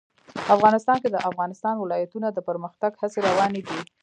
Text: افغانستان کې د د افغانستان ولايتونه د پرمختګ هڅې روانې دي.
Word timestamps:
افغانستان 0.55 0.97
کې 1.01 1.09
د 1.11 1.13
د 1.13 1.17
افغانستان 1.29 1.75
ولايتونه 1.79 2.27
د 2.31 2.39
پرمختګ 2.49 2.91
هڅې 3.01 3.19
روانې 3.29 3.61
دي. 3.67 3.79